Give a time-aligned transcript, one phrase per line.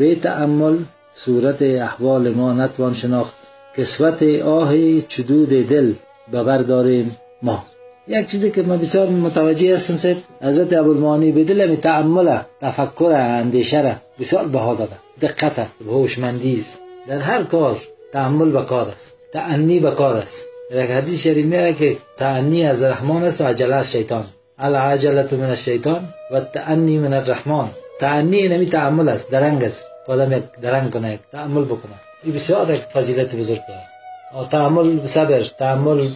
[0.00, 0.76] به تأمل
[1.12, 3.34] صورت احوال ما نتوان شناخت.
[3.76, 4.22] کسوت
[4.56, 5.94] آه چدود دل
[6.32, 7.64] ببر داریم ما.
[8.08, 13.12] یک چیزی که ما بسیار متوجه هستم سر حضرت ابوالمعانی به دل می تأمل تفکر
[13.12, 14.96] اندیشه را بسیار بها داده.
[15.20, 16.64] دقت هوشمندی
[17.08, 17.76] در هر کار
[18.12, 19.14] تأمل به کار است.
[19.32, 20.46] تعنی به کار است.
[20.70, 24.24] یک حدیث شریف میگه که تعنی از رحمان است و عجله از شیطان.
[24.58, 27.68] العجله من الشیطان و تعنی من الرحمن.
[28.00, 29.30] تعنی نمی تعمل است.
[29.30, 29.86] درنگ است.
[30.08, 31.92] آدم یک درنگ کنه یک تعمل بکنه.
[32.24, 34.48] این بسیار یک فضیلت بزرگ داره.
[34.48, 36.08] تعمل صبر تعمل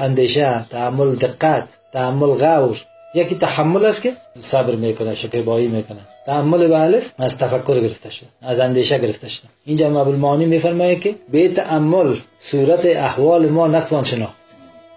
[0.00, 2.78] اندیشه تعمل دقت تعمل غور.
[3.14, 6.00] یکی تحمل است که صبر می‌کنه شکربایی می‌کنه.
[6.26, 9.48] تعمل به الف از تفکر گرفته شده از اندیشه گرفته شده.
[9.64, 14.34] اینجا ابو المعانی میفرمایه که به تعمل صورت احوال ما نتوان شناخت.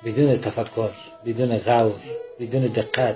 [0.06, 0.90] بدون تفکر
[1.26, 1.94] بدون غور
[2.40, 3.16] بدون دقت.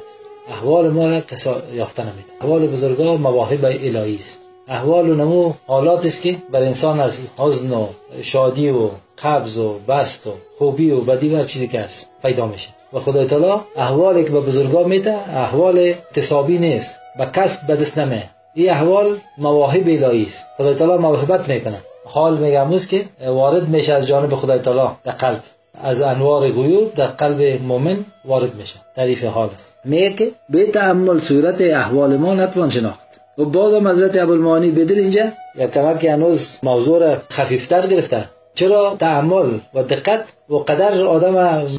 [0.51, 4.39] احوال ما را کسا یافته نمیده احوال بزرگا مواهب الهی است.
[4.67, 7.87] احوال و نمو حالات است که بر انسان از حزن و
[8.21, 8.89] شادی و
[9.23, 12.69] قبض و بست و خوبی و بدی و چیزی که هست پیدا میشه.
[12.93, 16.99] و خدای تعالی احوالی که به بزرگا میده احوال اکتسابی نیست.
[17.17, 18.29] به کسب به دست نمه.
[18.53, 20.45] این احوال مواهب الهی است.
[20.57, 21.81] خدای تعالی موهبت می‌کنه.
[22.05, 25.43] حال میگم که وارد میشه از جانب خدای تعالی در قلب.
[25.83, 28.79] از انوار غیوب در قلب مؤمن وارد میشه.
[28.95, 29.77] تعریف حال است.
[29.85, 33.21] میگه که به تعمل صورت احوال ما نتوان شناخت.
[33.37, 35.23] و بازم حضرت ابوالمعانی بدل اینجا
[35.55, 38.25] یک کمک هنوز موضوع را خفیفتر گرفته.
[38.55, 41.33] چرا تعمل و دقت و قدر آدم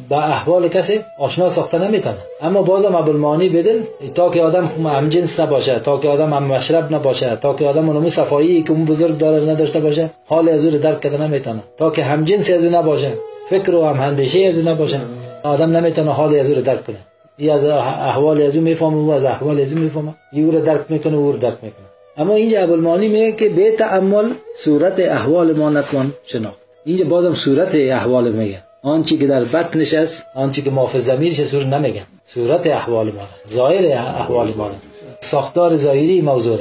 [0.09, 3.81] به احوال کسی آشنا ساخته نمی‌تونه اما بازم ابوالمعانی بدل
[4.15, 7.89] تا که آدم هم جنس نباشه تا که آدم هم مشرب نباشه تا که آدم
[7.89, 11.63] اونمو صفایی که اون بزرگ داره نداشته باشه حال از او درک کرده نمی‌تونه.
[11.77, 13.13] تا که هم جنس از او نباشه.
[13.49, 14.99] فکر و هم اندیشه از او نباشه
[15.43, 16.97] آدم نمی‌تونه حال از او درک کنه.
[17.37, 20.13] ای از احوال از می‌فهمه و از احوال از می‌فهمه.
[20.33, 21.85] او رو درک می‌کنه او رو درک می‌کنه.
[22.17, 26.57] اما اینجا ابوالمعانی میگه که به تأمل صورت احوال ما نتوان شناخت.
[26.85, 28.63] اینجا بازم صورت احوال میگه.
[28.83, 33.85] آنچه که در بطنش است آنچه که مافز زمیرش صورت نمیگه صورت احوال ما ظاهر
[33.85, 34.71] احوال ما
[35.19, 36.57] ساختار ظاهری موضوع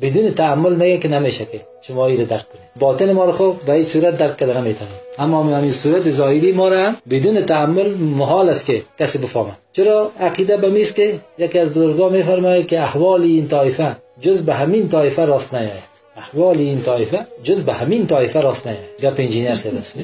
[0.00, 3.72] بدون تعمل میگه که نمیشه که شما رو درک کنید باطن ما رو خوب به
[3.72, 8.66] این صورت درک کرده نمی‌تونید اما همین صورت ظاهری ما را بدون تعمل محال است
[8.66, 9.52] که کسی بفهمه.
[9.72, 14.54] چرا؟ عقیده به میست که یکی از بزرگان میفرماید که احوال این طایفه جز به
[14.54, 15.96] همین طایفه راست نیاید.
[16.16, 19.00] احوال این طایفه جز به همین طایفه راست نیاید.
[19.02, 19.94] گپ انجینیر سرس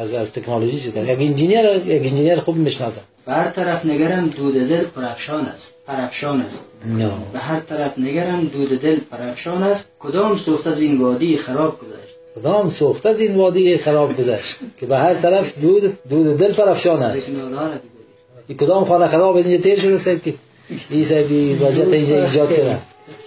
[0.00, 3.00] از از تکنولوژی چیز یک انجینیر یک انجینیر خوب می‌شناسه.
[3.28, 6.60] بر طرف نگرم دود دل پرافشان است پرافشان است.
[6.98, 9.88] نه به هر طرف نگرم دود دل پرافشان است.
[10.00, 14.86] کدام سوخت از این وادی خراب گذشت؟ کدام سوخت از این وادی خراب گذشت؟ که
[14.86, 17.46] به هر طرف دود دود دل پرافشان است.
[18.48, 20.34] این کدام خانه خراب از اینجا تیر شده سر که
[20.90, 22.78] این سبی وضعیت اینجا ایجاد کرده.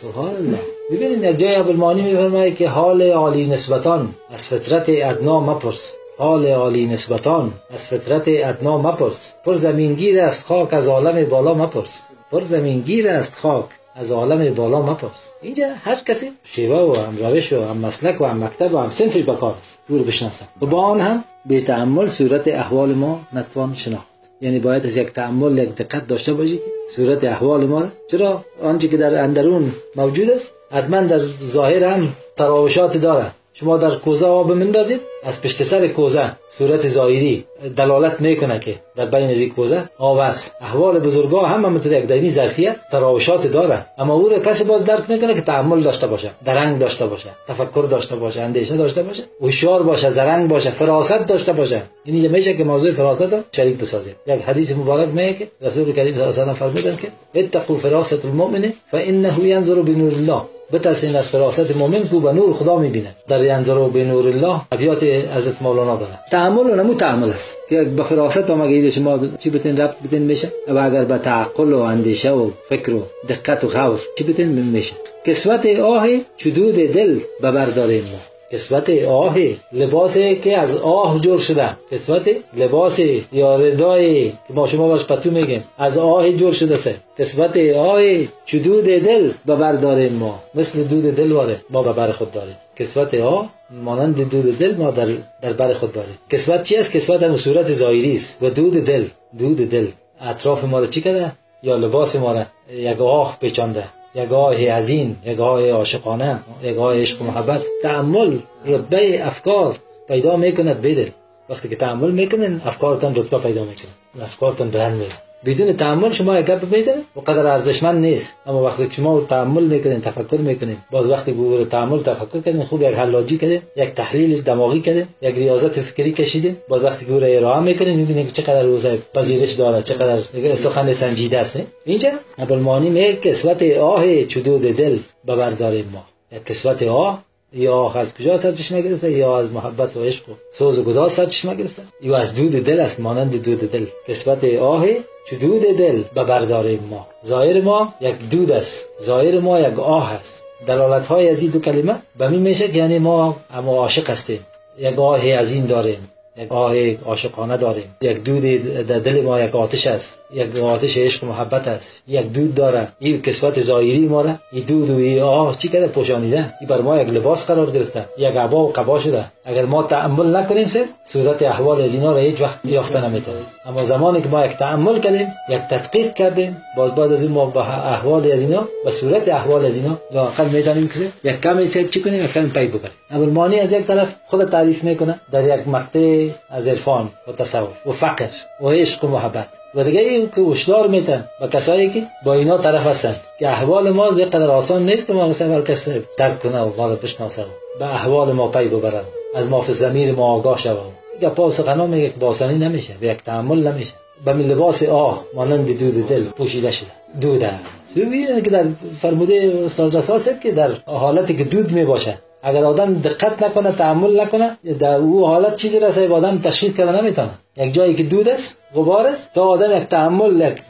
[0.01, 0.59] سبحان الله
[0.91, 5.94] ببینید یک جای ابوالمعانی میفرماید که حال عالی نسبتان از فطرت ادنا مپرس.
[6.22, 9.34] حال عالی نسبتان از فطرت ادنا مپرس.
[9.46, 12.02] پر زمینگیر است خاک از عالم بالا مپرس.
[12.32, 13.66] پر زمینگیر است خاک
[13.96, 15.30] از عالم بالا مپرس.
[15.42, 18.90] اینجا هر کسی شیوه و هم روش و هم مسلک و هم مکتب و هم
[18.90, 19.80] صنفی بکار است.
[19.90, 24.08] او رو بشناسه و با آن هم به تعمل صورت احوال ما نتوان شناخت.
[24.42, 26.60] یعنی باید از یک تعمل یک دقت داشته باشی
[26.96, 32.98] صورت احوال ما چرا آنچه که در اندرون موجود است حتما در ظاهر هم تراوشات
[32.98, 37.45] داره شما در کوزه آب مندازید از پشت سر کوزه صورت ظاهری
[37.78, 40.56] دلالت می‌کنه که در بین از کوزه آب است.
[40.62, 43.85] احوال بزرگا هم مثل یک دمی ظرفیت تراوشات داره.
[43.97, 47.88] اما او را کسی باز درک می‌کنه که تعمل داشته باشه درنگ داشته باشه تفکر
[47.91, 51.81] داشته باشه اندیشه داشته باشه هوشیار باشه زرنگ باشه فراست داشته باشه.
[52.06, 54.16] این میشه که موضوع فراست هم شریک بسازیم.
[54.28, 58.25] یک حدیث مبارک میگه که رسول کریم صلی الله علیه و فرمودند که اتقوا فراست
[58.25, 60.41] المؤمن فانه ينظر بنور الله.
[60.74, 63.16] بترسین از فراست مؤمن کو به نور خدا می‌بینه.
[63.28, 66.20] در ینظر به نور الله ابیات حضرت مولانا داره.
[66.32, 67.58] تعامل و نمو تعامل است.
[67.70, 71.74] که به فراست هم اگه شما چی بتین ربط بتین میشه؟ و اگر به تعقل
[71.74, 74.94] و اندیشه و فکر و دقت و غور چی بتین میشه؟
[75.25, 76.07] کسوت آه
[76.38, 78.31] چدود دل ببرداریم ما.
[78.51, 79.36] کسوت آه
[79.74, 81.69] لباسی که از آه جور شده.
[81.92, 83.00] کسوت لباس
[83.31, 85.63] یا ردای که ما شما باش پتو میگیم.
[85.77, 88.01] از آه جور شده سه کسوت آه
[88.45, 90.39] چدود دل ببرداریم ما.
[90.56, 91.62] مثل دود دل واره.
[91.69, 92.56] ما به بر خود داریم.
[92.75, 93.50] کسوت آه
[93.83, 95.07] مانند دود دل ما در,
[95.42, 96.18] در بر خود داریم.
[96.30, 98.38] کسوت چی است؟ کسوت هم صورت ظاهری است.
[98.42, 99.06] و دود دل.
[99.38, 99.88] دود دل.
[100.21, 101.31] اطراف ما را چی کرده؟
[101.63, 103.83] یا لباس ما را یک آه پیچانده.
[104.31, 107.62] آه عظیم یک آه عاشقانه یک آه عشق و محبت.
[107.84, 109.75] تعمل رتبه افکار
[110.08, 111.10] پیدا می‌کند بدل
[111.50, 114.24] وقتی که تعمل می‌کنن افکارتان رتبه پیدا می‌کنن.
[114.24, 118.36] افکارتان بلند میره بدون تعمل شما یک گپ می‌زنید و قدر ارزشمند نیست.
[118.46, 122.88] اما وقتی شما تعمل می‌کنین تفکر می‌کنین باز وقتی گور تعمل تفکر کردین خوب یک
[122.88, 127.96] حلاجی کردین یک تحلیل دماغی کردین یک ریاضت فکری کشیدین باز وقتی گور ارائه می‌کنین
[127.96, 131.60] می‌بینین که چقدر روزه پذیرش داره چقدر سخن سنجیده است.
[131.86, 134.98] اینجا ابوالمانی میگه کسوت آه چدود دل
[135.28, 136.04] ببرداریم ما.
[136.32, 140.80] یک کسوت آه یا از کجا سرچشمه گرفته؟ یا از محبت و عشق و سوز
[140.80, 143.86] و گداز سرچشمه گرفته؟ یا از دود دل است مانند دود دل.
[144.07, 144.86] کسبت آه
[145.30, 147.07] چو دود دل ببرداریم ما.
[147.25, 150.44] ظاهر ما یک دود است ظاهر ما یک آه است.
[150.68, 154.45] دلالت های از این دو کلمه به می میشه که یعنی ما اما عاشق هستیم.
[154.77, 156.12] یک آه از این داریم.
[156.42, 157.96] یک آه عاشقانه داریم.
[158.02, 158.44] یک دود
[158.88, 160.20] در دل ما یک آتش است.
[160.34, 162.04] یک آتش عشق و محبت است.
[162.08, 162.88] یک دود داره.
[163.00, 166.82] این کسوت ظاهری ما را این دود و این آه چی کرده پوشانیده؟ این بر
[166.82, 168.06] ما یک لباس قرار گرفته.
[168.18, 169.26] یک عبا و قبا شده.
[169.46, 173.84] اگر ما تعمل نکنیم سر صورت احوال از اینا را هیچ وقت یافته نمی‌تونیم اما
[173.84, 177.60] زمانی که ما یک تعمل کردیم یک تدقیق کردیم باز بعد از این ما به
[177.60, 182.02] احوال از اینا به صورت احوال از اینا لاقل می‌تونیم که یک کمی سب چی
[182.02, 182.92] کنیم؟ یک کمی پی بکنیم.
[183.12, 187.88] اول مانی از یک طرف خود تعریف می‌کنه در یک مقطع از عرفان و تصوف
[187.88, 188.30] و فقر
[188.62, 189.48] و عشق و محبت.
[189.75, 193.89] و دیگه این که هشدار میتن و کسایی که با اینا طرف هستند که احوال
[193.89, 197.45] ما قدر آسان نیست که ما مثلا هر کس درک کنه و ما رو بشناسه
[197.80, 199.04] به احوال ما پی ببرن.
[199.36, 200.92] از ما ضمیر ما آگاه شوم
[201.22, 203.94] گپا و سخنا میگه که باسانی نمیشه به یک تعمل نمیشه.
[204.25, 206.92] به لباس آه مانند دود دل پوشیده شده.
[207.22, 207.95] دود است.
[208.44, 208.66] که در
[208.98, 214.22] فرموده استاد رسا که در حالتی که دود می باشه اگر آدم دقت نکنه تعمل
[214.22, 217.30] نکنه در او حالت چیزی را به آدم تشخیص کنه نمی‌تونه.
[217.58, 220.62] یک جایی که دود است غبار است تا آدم یک تعمل یک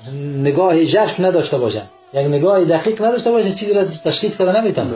[0.44, 1.82] نگاه ژرف نداشته باشه.
[2.14, 4.88] یک نگاه دقیق نداشته باشه چیزی را تشخیص کنه نمی‌تونه.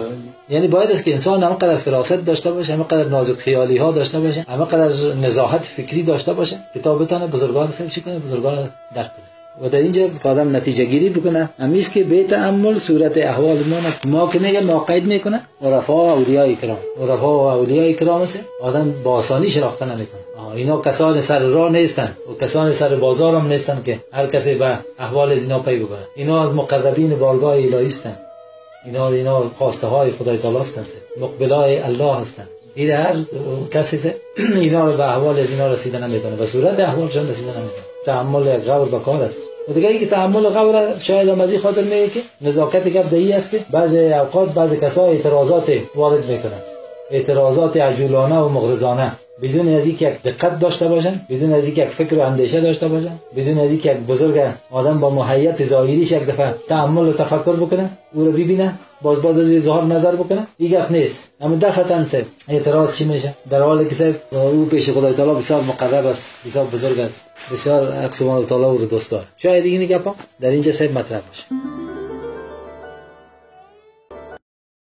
[0.49, 3.91] یعنی باید است که انسان هم قدر فراست داشته باشه هم قدر نازک خیالی ها
[3.91, 8.19] داشته باشه هم قدر نزاهت فکری داشته باشه که تا بتونه بزرگان سب چی کنه
[8.19, 9.34] بزرگان درک کنه.
[9.61, 11.49] و در اینجا آدم نتیجه گیری بکنه.
[11.59, 15.41] امیست که به تعمل صورت احوال ما ما که میگه ما قید می‌کنه.
[15.61, 20.21] عرفا و اولیاء کرام عرفا و اولیاء کرام سه آدم با آسانی شناخته نمی‌کنه.
[20.55, 24.77] اینا کسان سر راه نیستن و کسان سر بازار هم نیستن که هر کسی به
[24.99, 26.07] احوال از اینا پی ببره.
[26.15, 28.17] اینا از مقربین بارگاه الهی هستن.
[28.85, 30.83] اینا اینا خواسته های خدای تعالی هستن.
[31.21, 32.47] مقبلای الله هستن.
[32.75, 33.15] این هر
[33.71, 34.11] کسی
[34.61, 39.21] اینا به احوال از اینا رسیده نمی‌تونه به صورت احوالشان رسیده نمی‌تونه تحمل غور بکار
[39.21, 39.47] است.
[39.69, 43.35] و دیگه ای که تحمل غور شاید هم از این خاطر میگه که نزاکت گپ
[43.35, 46.74] است که بعض اوقات بعض کسا اعتراضات وارد می‌کنن
[47.11, 49.11] اعتراضات عجولانه و مغرضانه.
[49.41, 53.57] بدون از یک دقت داشته باشن بدون از یک فکر و اندیشه داشته باشن بدون
[53.57, 54.41] از یک بزرگ
[54.71, 59.39] آدم با محیط ظاهریش یک دفعه تعمل و تفکر بکنه او رو ببینه باز باز
[59.39, 61.31] از اظهار نظر بکنه این گپ نیست.
[61.41, 65.61] اما دفعتا سه اعتراض چی میشه؟ در حالی که سه او پیش خدای تعالی بسیار
[65.61, 69.25] مقرب است بسیار بزرگ است بسیار اقسام تعالی او رو دوست داره.
[69.37, 71.84] شاید این گپا در اینجا سه مطرح باشه.